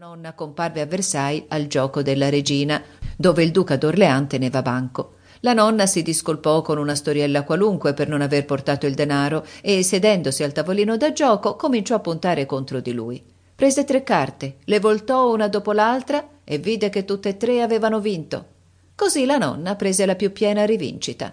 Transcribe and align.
nonna 0.00 0.32
comparve 0.32 0.80
a 0.80 0.86
Versailles 0.86 1.44
al 1.48 1.66
gioco 1.66 2.00
della 2.00 2.30
regina, 2.30 2.82
dove 3.18 3.42
il 3.42 3.50
duca 3.50 3.76
d'Orléans 3.76 4.28
teneva 4.28 4.62
banco. 4.62 5.16
La 5.40 5.52
nonna 5.52 5.84
si 5.84 6.00
discolpò 6.00 6.62
con 6.62 6.78
una 6.78 6.94
storiella 6.94 7.44
qualunque 7.44 7.92
per 7.92 8.08
non 8.08 8.22
aver 8.22 8.46
portato 8.46 8.86
il 8.86 8.94
denaro 8.94 9.44
e, 9.60 9.82
sedendosi 9.82 10.42
al 10.42 10.52
tavolino 10.52 10.96
da 10.96 11.12
gioco, 11.12 11.54
cominciò 11.54 11.96
a 11.96 12.00
puntare 12.00 12.46
contro 12.46 12.80
di 12.80 12.92
lui. 12.92 13.22
Prese 13.54 13.84
tre 13.84 14.02
carte, 14.02 14.56
le 14.64 14.80
voltò 14.80 15.30
una 15.30 15.48
dopo 15.48 15.72
l'altra 15.72 16.26
e 16.44 16.56
vide 16.56 16.88
che 16.88 17.04
tutte 17.04 17.28
e 17.28 17.36
tre 17.36 17.60
avevano 17.60 18.00
vinto. 18.00 18.46
Così 18.94 19.26
la 19.26 19.36
nonna 19.36 19.76
prese 19.76 20.06
la 20.06 20.14
più 20.14 20.32
piena 20.32 20.64
rivincita. 20.64 21.30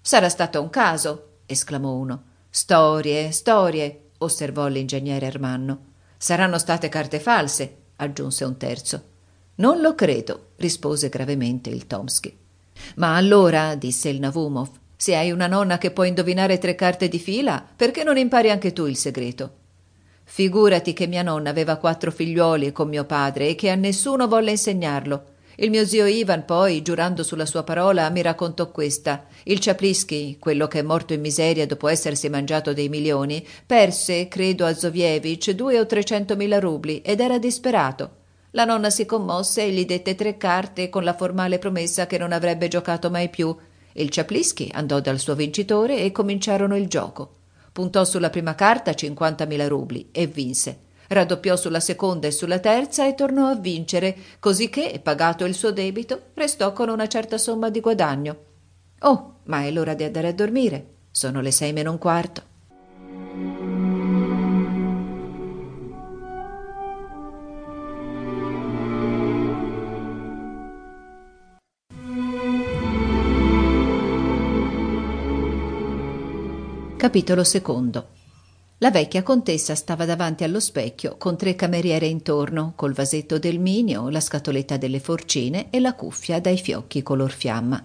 Sarà 0.00 0.30
stato 0.30 0.62
un 0.62 0.70
caso, 0.70 1.40
esclamò 1.44 1.92
uno. 1.92 2.22
Storie, 2.48 3.30
storie, 3.30 4.12
osservò 4.16 4.68
l'ingegnere 4.68 5.26
Ermanno. 5.26 5.78
Saranno 6.16 6.56
state 6.56 6.88
carte 6.88 7.20
false, 7.20 7.84
aggiunse 7.96 8.44
un 8.44 8.56
terzo. 8.56 9.02
Non 9.56 9.80
lo 9.80 9.94
credo, 9.94 10.48
rispose 10.56 11.08
gravemente 11.08 11.70
il 11.70 11.86
Tomsky. 11.86 12.36
Ma 12.96 13.16
allora, 13.16 13.74
disse 13.74 14.08
il 14.08 14.20
Navumov, 14.20 14.68
se 14.96 15.14
hai 15.14 15.30
una 15.30 15.46
nonna 15.46 15.78
che 15.78 15.90
può 15.90 16.04
indovinare 16.04 16.58
tre 16.58 16.74
carte 16.74 17.08
di 17.08 17.18
fila, 17.18 17.64
perché 17.76 18.02
non 18.02 18.16
impari 18.16 18.50
anche 18.50 18.72
tu 18.72 18.86
il 18.86 18.96
segreto? 18.96 19.64
Figurati 20.24 20.92
che 20.92 21.06
mia 21.06 21.22
nonna 21.22 21.50
aveva 21.50 21.76
quattro 21.76 22.10
figliuoli 22.10 22.72
con 22.72 22.88
mio 22.88 23.04
padre 23.04 23.48
e 23.48 23.54
che 23.54 23.70
a 23.70 23.74
nessuno 23.74 24.26
volle 24.26 24.52
insegnarlo. 24.52 25.24
Il 25.58 25.70
mio 25.70 25.86
zio 25.86 26.04
Ivan 26.04 26.44
poi, 26.44 26.82
giurando 26.82 27.22
sulla 27.22 27.46
sua 27.46 27.62
parola, 27.62 28.10
mi 28.10 28.20
raccontò 28.20 28.70
questa. 28.70 29.24
Il 29.44 29.58
Ciaplischi, 29.58 30.36
quello 30.38 30.66
che 30.68 30.80
è 30.80 30.82
morto 30.82 31.14
in 31.14 31.22
miseria 31.22 31.66
dopo 31.66 31.88
essersi 31.88 32.28
mangiato 32.28 32.74
dei 32.74 32.90
milioni, 32.90 33.46
perse, 33.64 34.28
credo 34.28 34.66
a 34.66 34.74
Zovievich, 34.74 35.52
due 35.52 35.80
o 35.80 35.86
trecentomila 35.86 36.58
rubli 36.58 37.00
ed 37.00 37.20
era 37.20 37.38
disperato. 37.38 38.10
La 38.50 38.66
nonna 38.66 38.90
si 38.90 39.06
commosse 39.06 39.62
e 39.62 39.70
gli 39.70 39.86
dette 39.86 40.14
tre 40.14 40.36
carte 40.36 40.90
con 40.90 41.04
la 41.04 41.14
formale 41.14 41.58
promessa 41.58 42.06
che 42.06 42.18
non 42.18 42.32
avrebbe 42.32 42.68
giocato 42.68 43.10
mai 43.10 43.30
più. 43.30 43.54
Il 43.92 44.10
Ciaplischi 44.10 44.70
andò 44.74 45.00
dal 45.00 45.18
suo 45.18 45.34
vincitore 45.34 46.02
e 46.02 46.12
cominciarono 46.12 46.76
il 46.76 46.86
gioco. 46.86 47.34
Puntò 47.72 48.04
sulla 48.04 48.30
prima 48.30 48.54
carta 48.54 48.92
cinquantamila 48.92 49.68
rubli 49.68 50.08
e 50.12 50.26
vinse. 50.26 50.84
Raddoppiò 51.08 51.56
sulla 51.56 51.80
seconda 51.80 52.26
e 52.26 52.32
sulla 52.32 52.58
terza 52.58 53.06
e 53.06 53.14
tornò 53.14 53.46
a 53.48 53.54
vincere, 53.54 54.16
cosicché, 54.40 55.00
pagato 55.02 55.44
il 55.44 55.54
suo 55.54 55.70
debito, 55.70 56.30
restò 56.34 56.72
con 56.72 56.88
una 56.88 57.06
certa 57.06 57.38
somma 57.38 57.70
di 57.70 57.80
guadagno. 57.80 58.36
Oh, 59.00 59.40
ma 59.44 59.62
è 59.62 59.70
l'ora 59.70 59.94
di 59.94 60.04
andare 60.04 60.28
a 60.28 60.32
dormire. 60.32 60.94
Sono 61.10 61.40
le 61.40 61.50
sei 61.50 61.72
meno 61.72 61.90
un 61.90 61.98
quarto. 61.98 62.54
Capitolo 76.96 77.44
secondo. 77.44 78.15
La 78.80 78.90
vecchia 78.90 79.22
contessa 79.22 79.74
stava 79.74 80.04
davanti 80.04 80.44
allo 80.44 80.60
specchio 80.60 81.16
con 81.16 81.38
tre 81.38 81.54
cameriere 81.54 82.04
intorno, 82.04 82.74
col 82.76 82.92
vasetto 82.92 83.38
del 83.38 83.58
minio, 83.58 84.10
la 84.10 84.20
scatoletta 84.20 84.76
delle 84.76 85.00
forcine 85.00 85.70
e 85.70 85.80
la 85.80 85.94
cuffia 85.94 86.40
dai 86.40 86.58
fiocchi 86.58 87.02
color 87.02 87.30
fiamma. 87.30 87.82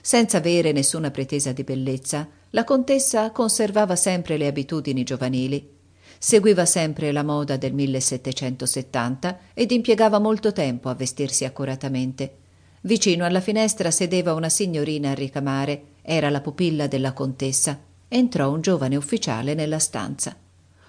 Senza 0.00 0.38
avere 0.38 0.72
nessuna 0.72 1.10
pretesa 1.10 1.52
di 1.52 1.62
bellezza, 1.62 2.26
la 2.50 2.64
contessa 2.64 3.32
conservava 3.32 3.96
sempre 3.96 4.38
le 4.38 4.46
abitudini 4.46 5.02
giovanili. 5.02 5.76
Seguiva 6.16 6.64
sempre 6.64 7.12
la 7.12 7.22
moda 7.22 7.58
del 7.58 7.74
1770 7.74 9.38
ed 9.52 9.70
impiegava 9.72 10.18
molto 10.20 10.52
tempo 10.52 10.88
a 10.88 10.94
vestirsi 10.94 11.44
accuratamente. 11.44 12.36
Vicino 12.80 13.26
alla 13.26 13.40
finestra 13.40 13.90
sedeva 13.90 14.32
una 14.32 14.48
signorina 14.48 15.10
a 15.10 15.14
ricamare, 15.14 15.82
era 16.00 16.30
la 16.30 16.40
pupilla 16.40 16.86
della 16.86 17.12
contessa 17.12 17.88
entrò 18.12 18.50
un 18.50 18.60
giovane 18.60 18.96
ufficiale 18.96 19.54
nella 19.54 19.78
stanza. 19.78 20.34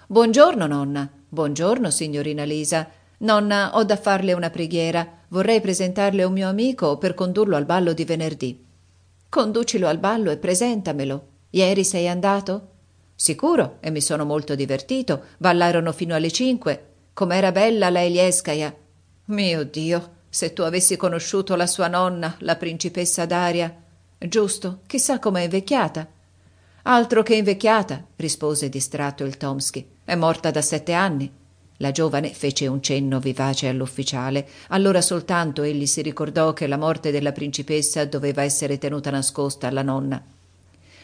Buongiorno, 0.08 0.66
nonna. 0.66 1.08
Buongiorno, 1.28 1.88
signorina 1.88 2.42
Lisa. 2.42 2.88
Nonna, 3.18 3.76
ho 3.76 3.84
da 3.84 3.96
farle 3.96 4.32
una 4.32 4.50
preghiera. 4.50 5.20
Vorrei 5.28 5.60
presentarle 5.60 6.24
un 6.24 6.32
mio 6.32 6.48
amico 6.48 6.98
per 6.98 7.14
condurlo 7.14 7.54
al 7.54 7.64
ballo 7.64 7.92
di 7.92 8.04
venerdì. 8.04 8.66
Conducilo 9.28 9.86
al 9.86 9.98
ballo 9.98 10.32
e 10.32 10.36
presentamelo. 10.36 11.26
Ieri 11.50 11.84
sei 11.84 12.08
andato? 12.08 12.70
Sicuro, 13.14 13.76
e 13.78 13.90
mi 13.90 14.00
sono 14.00 14.24
molto 14.24 14.56
divertito. 14.56 15.26
Ballarono 15.38 15.92
fino 15.92 16.16
alle 16.16 16.32
cinque. 16.32 16.86
Com'era 17.12 17.52
bella 17.52 17.88
la 17.88 18.02
Elieskaja. 18.02 18.74
Mio 19.26 19.64
Dio, 19.64 20.10
se 20.28 20.52
tu 20.52 20.62
avessi 20.62 20.96
conosciuto 20.96 21.54
la 21.54 21.68
sua 21.68 21.86
nonna, 21.86 22.34
la 22.40 22.56
principessa 22.56 23.26
Daria. 23.26 23.72
Giusto, 24.18 24.80
chissà 24.88 25.20
com'è 25.20 25.42
invecchiata. 25.42 26.08
Altro 26.84 27.22
che 27.22 27.36
invecchiata, 27.36 28.04
rispose 28.16 28.68
distratto 28.68 29.22
il 29.22 29.36
Tomsky. 29.36 29.86
È 30.02 30.16
morta 30.16 30.50
da 30.50 30.60
sette 30.60 30.92
anni. 30.92 31.30
La 31.76 31.92
giovane 31.92 32.30
fece 32.30 32.66
un 32.66 32.82
cenno 32.82 33.20
vivace 33.20 33.68
all'ufficiale. 33.68 34.48
Allora 34.68 35.00
soltanto 35.00 35.62
egli 35.62 35.86
si 35.86 36.02
ricordò 36.02 36.52
che 36.52 36.66
la 36.66 36.76
morte 36.76 37.12
della 37.12 37.30
principessa 37.30 38.04
doveva 38.04 38.42
essere 38.42 38.78
tenuta 38.78 39.10
nascosta 39.10 39.68
alla 39.68 39.82
nonna. 39.82 40.20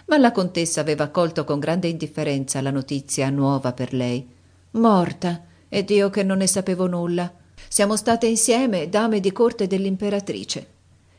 Ma 0.06 0.18
la 0.18 0.32
contessa 0.32 0.80
aveva 0.80 1.04
accolto 1.04 1.44
con 1.44 1.60
grande 1.60 1.86
indifferenza 1.86 2.60
la 2.60 2.72
notizia 2.72 3.30
nuova 3.30 3.72
per 3.72 3.92
lei. 3.92 4.26
Morta. 4.72 5.44
Ed 5.68 5.90
io 5.90 6.10
che 6.10 6.24
non 6.24 6.38
ne 6.38 6.48
sapevo 6.48 6.88
nulla. 6.88 7.32
Siamo 7.68 7.94
state 7.94 8.26
insieme 8.26 8.88
dame 8.88 9.20
di 9.20 9.30
corte 9.30 9.68
dell'imperatrice. 9.68 10.66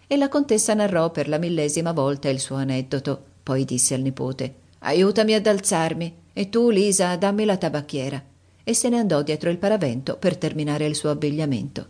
E 0.05 0.17
la 0.17 0.27
contessa 0.27 0.73
narrò 0.73 1.11
per 1.11 1.29
la 1.29 1.37
millesima 1.37 1.93
volta 1.93 2.27
il 2.27 2.41
suo 2.41 2.57
aneddoto 2.57 3.27
poi 3.41 3.65
disse 3.65 3.93
al 3.93 4.01
nipote 4.01 4.55
aiutami 4.79 5.33
ad 5.33 5.45
alzarmi. 5.45 6.15
E 6.31 6.49
tu 6.49 6.69
lisa 6.69 7.17
dammi 7.17 7.43
la 7.43 7.57
tabacchiera. 7.57 8.23
E 8.63 8.73
se 8.73 8.87
ne 8.87 8.99
andò 8.99 9.21
dietro 9.23 9.49
il 9.49 9.57
paravento 9.57 10.15
per 10.15 10.37
terminare 10.37 10.85
il 10.85 10.95
suo 10.95 11.09
abbigliamento. 11.09 11.87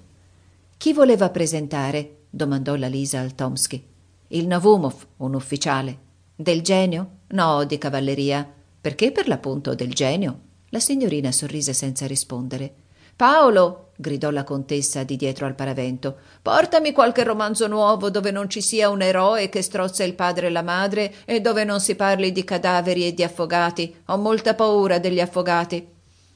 Chi 0.78 0.94
voleva 0.94 1.30
presentare? 1.30 2.16
domandò 2.32 2.76
la 2.76 2.88
lisa 2.88 3.20
al 3.20 3.36
tomsky 3.36 3.84
il 4.32 4.46
navumov 4.46 5.08
un 5.18 5.34
ufficiale. 5.34 5.98
Del 6.36 6.62
genio? 6.62 7.10
No 7.30 7.64
di 7.64 7.78
cavalleria. 7.78 8.48
Perché 8.80 9.12
per 9.12 9.28
l'appunto 9.28 9.74
del 9.74 9.94
genio? 9.94 10.40
La 10.70 10.80
signorina 10.80 11.32
sorrise 11.32 11.74
senza 11.74 12.06
rispondere. 12.06 12.74
Paolo 13.16 13.89
gridò 14.00 14.30
la 14.30 14.46
contessa 14.46 15.04
di 15.04 15.18
dietro 15.18 15.46
al 15.46 15.56
paravento. 15.56 16.20
Portami 16.42 16.94
qualche 16.94 17.26
romanzo 17.26 17.68
nuovo 17.68 18.10
dove 18.10 18.32
non 18.32 18.50
ci 18.50 18.62
sia 18.62 18.90
un 18.90 19.02
eroe 19.02 19.50
che 19.50 19.62
strozza 19.62 20.06
il 20.06 20.14
padre 20.14 20.48
e 20.48 20.50
la 20.52 20.62
madre 20.62 21.14
e 21.26 21.42
dove 21.42 21.66
non 21.66 21.82
si 21.82 21.96
parli 21.96 22.32
di 22.32 22.46
cadaveri 22.46 23.06
e 23.06 23.14
di 23.14 23.24
affogati. 23.24 23.94
Ho 24.06 24.18
molta 24.18 24.54
paura 24.54 25.00
degli 25.00 25.20
affogati. 25.20 25.86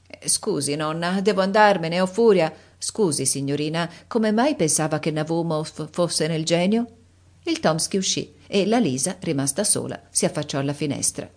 Eh, 0.06 0.28
scusi 0.28 0.76
nonna 0.76 1.22
devo 1.22 1.40
andarmene 1.40 2.02
ho 2.02 2.06
furia. 2.06 2.52
Scusi 2.78 3.26
signorina 3.26 3.90
come 4.08 4.34
mai 4.34 4.56
pensava 4.56 5.00
che 5.00 5.12
navumov 5.12 5.90
fosse 5.90 6.28
nel 6.28 6.44
genio? 6.44 6.86
Il 7.44 7.62
tomsky 7.62 7.96
uscì 7.96 8.36
e 8.46 8.66
la 8.68 8.80
lisa 8.80 9.16
rimasta 9.22 9.64
sola 9.64 10.02
si 10.10 10.26
affacciò 10.26 10.60
alla 10.60 10.74
finestra. 10.74 11.30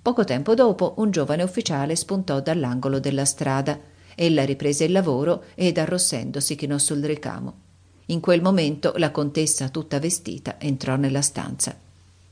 Poco 0.00 0.24
tempo 0.24 0.54
dopo 0.54 0.94
un 0.96 1.10
giovane 1.10 1.42
ufficiale 1.42 1.94
spuntò 1.94 2.40
dall'angolo 2.40 3.00
della 3.00 3.26
strada 3.26 3.78
ella 4.14 4.44
riprese 4.44 4.84
il 4.84 4.92
lavoro 4.92 5.44
ed 5.54 5.78
arrossendo 5.78 6.40
si 6.40 6.56
chinò 6.56 6.78
sul 6.78 7.02
ricamo. 7.02 7.62
In 8.06 8.20
quel 8.20 8.42
momento 8.42 8.92
la 8.96 9.10
contessa 9.10 9.68
tutta 9.68 9.98
vestita 9.98 10.56
entrò 10.58 10.96
nella 10.96 11.22
stanza. 11.22 11.76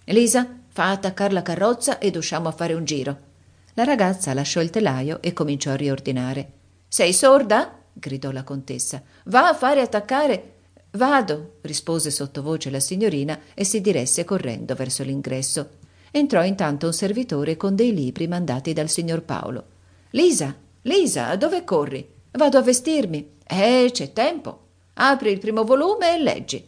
Lisa 0.04 0.46
fa 0.68 0.90
attaccar 0.90 1.32
la 1.32 1.42
carrozza 1.42 1.98
ed 1.98 2.16
usciamo 2.16 2.48
a 2.48 2.52
fare 2.52 2.74
un 2.74 2.84
giro. 2.84 3.30
La 3.74 3.84
ragazza 3.84 4.34
lasciò 4.34 4.60
il 4.60 4.70
telaio 4.70 5.22
e 5.22 5.32
cominciò 5.32 5.70
a 5.70 5.76
riordinare. 5.76 6.52
Sei 6.88 7.12
sorda? 7.12 7.78
gridò 7.92 8.30
la 8.30 8.42
contessa. 8.42 9.02
Va 9.24 9.48
a 9.48 9.54
fare 9.54 9.80
attaccare? 9.80 10.52
Vado 10.92 11.54
rispose 11.62 12.10
sottovoce 12.10 12.68
la 12.68 12.80
signorina 12.80 13.38
e 13.54 13.64
si 13.64 13.80
diresse 13.80 14.24
correndo 14.24 14.74
verso 14.74 15.02
l'ingresso. 15.02 15.80
Entrò 16.10 16.44
intanto 16.44 16.86
un 16.86 16.92
servitore 16.92 17.56
con 17.56 17.74
dei 17.74 17.94
libri 17.94 18.28
mandati 18.28 18.74
dal 18.74 18.90
signor 18.90 19.22
paolo. 19.22 19.64
Lisa 20.10 20.54
lisa 20.82 21.34
dove 21.36 21.64
corri? 21.64 22.08
Vado 22.32 22.58
a 22.58 22.62
vestirmi. 22.62 23.38
Eh 23.46 23.90
c'è 23.92 24.12
tempo. 24.12 24.60
Apri 24.94 25.30
il 25.30 25.38
primo 25.38 25.64
volume 25.64 26.14
e 26.14 26.18
leggi. 26.18 26.66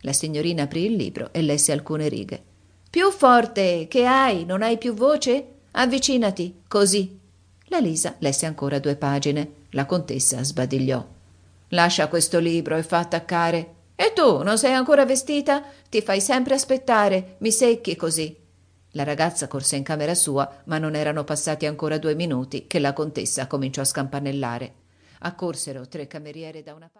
La 0.00 0.12
signorina 0.12 0.64
aprì 0.64 0.86
il 0.86 0.94
libro 0.94 1.32
e 1.32 1.42
lesse 1.42 1.72
alcune 1.72 2.08
righe. 2.08 2.42
Più 2.90 3.10
forte 3.10 3.86
che 3.88 4.04
hai 4.04 4.44
non 4.44 4.62
hai 4.62 4.78
più 4.78 4.94
voce? 4.94 5.46
Avvicinati 5.72 6.62
così. 6.68 7.18
La 7.66 7.78
lisa 7.78 8.16
lesse 8.18 8.46
ancora 8.46 8.78
due 8.78 8.96
pagine. 8.96 9.52
La 9.70 9.86
contessa 9.86 10.42
sbadigliò. 10.42 11.04
Lascia 11.68 12.08
questo 12.08 12.38
libro 12.38 12.76
e 12.76 12.82
fa 12.82 12.98
attaccare. 12.98 13.74
E 13.94 14.12
tu 14.14 14.42
non 14.42 14.58
sei 14.58 14.72
ancora 14.72 15.06
vestita? 15.06 15.62
Ti 15.88 16.02
fai 16.02 16.20
sempre 16.20 16.54
aspettare. 16.54 17.36
Mi 17.38 17.52
secchi 17.52 17.96
così 17.96 18.40
la 18.92 19.04
ragazza 19.04 19.48
corse 19.48 19.76
in 19.76 19.82
camera 19.82 20.14
sua 20.14 20.62
ma 20.64 20.78
non 20.78 20.94
erano 20.94 21.24
passati 21.24 21.66
ancora 21.66 21.98
due 21.98 22.14
minuti 22.14 22.66
che 22.66 22.78
la 22.78 22.92
contessa 22.92 23.46
cominciò 23.46 23.82
a 23.82 23.86
scampanellare. 23.86 24.74
Accorsero 25.20 25.86
tre 25.88 26.06
cameriere 26.06 26.62
da 26.62 26.74
una 26.74 26.88
parte 26.88 26.90